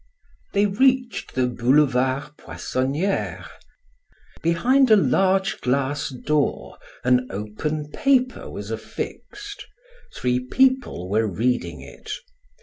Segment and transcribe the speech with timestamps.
[0.53, 3.45] They reached the Boulevarde Poissoniere;
[4.41, 9.67] behind a large glass door an open paper was affixed;
[10.11, 12.09] three people were reading it.